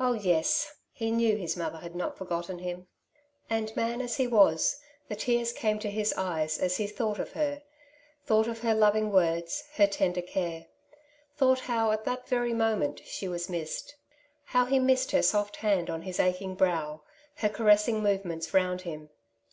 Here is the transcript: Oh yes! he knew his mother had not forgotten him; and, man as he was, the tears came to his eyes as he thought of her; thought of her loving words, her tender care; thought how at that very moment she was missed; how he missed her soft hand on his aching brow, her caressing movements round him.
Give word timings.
Oh 0.00 0.14
yes! 0.14 0.74
he 0.90 1.12
knew 1.12 1.36
his 1.36 1.56
mother 1.56 1.78
had 1.78 1.94
not 1.94 2.18
forgotten 2.18 2.58
him; 2.58 2.88
and, 3.48 3.70
man 3.76 4.00
as 4.00 4.16
he 4.16 4.26
was, 4.26 4.80
the 5.06 5.14
tears 5.14 5.52
came 5.52 5.78
to 5.78 5.88
his 5.88 6.12
eyes 6.14 6.58
as 6.58 6.78
he 6.78 6.88
thought 6.88 7.20
of 7.20 7.34
her; 7.34 7.62
thought 8.24 8.48
of 8.48 8.62
her 8.62 8.74
loving 8.74 9.12
words, 9.12 9.62
her 9.74 9.86
tender 9.86 10.20
care; 10.20 10.66
thought 11.36 11.60
how 11.60 11.92
at 11.92 12.02
that 12.04 12.26
very 12.28 12.52
moment 12.52 13.02
she 13.04 13.28
was 13.28 13.48
missed; 13.48 13.94
how 14.46 14.64
he 14.64 14.80
missed 14.80 15.12
her 15.12 15.22
soft 15.22 15.54
hand 15.54 15.88
on 15.88 16.02
his 16.02 16.18
aching 16.18 16.56
brow, 16.56 17.02
her 17.36 17.48
caressing 17.48 18.02
movements 18.02 18.52
round 18.52 18.80
him. 18.80 19.10